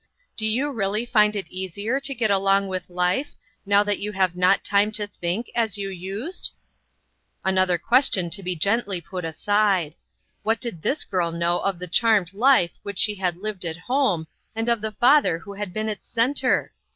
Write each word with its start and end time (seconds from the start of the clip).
Do 0.35 0.47
you 0.47 0.71
really 0.71 1.05
find 1.05 1.35
it 1.35 1.47
easier 1.49 1.99
to 1.99 2.15
get 2.15 2.31
along 2.31 2.67
with 2.69 2.89
life, 2.89 3.35
now 3.67 3.83
that 3.83 3.99
you 3.99 4.13
have 4.13 4.35
not 4.35 4.63
time 4.63 4.91
to 4.93 5.05
think, 5.05 5.51
as 5.53 5.77
you 5.77 5.89
used?" 5.89 6.53
Another 7.45 7.77
question 7.77 8.31
to 8.31 8.41
be 8.41 8.55
gently 8.55 8.99
put 8.99 9.23
aside. 9.23 9.93
What 10.41 10.59
did 10.59 10.81
Vthis 10.81 11.07
girl 11.07 11.31
know 11.31 11.59
of 11.59 11.77
the 11.77 11.87
charmeJ 11.87 12.33
life 12.33 12.71
which 12.81 12.97
she 12.97 13.13
had 13.13 13.37
lived 13.37 13.63
at 13.63 13.77
home, 13.77 14.25
and 14.55 14.69
of 14.69 14.81
the 14.81 14.93
father 14.93 15.37
who 15.37 15.53
had 15.53 15.71
been 15.71 15.87
its 15.87 16.09
centre 16.09 16.73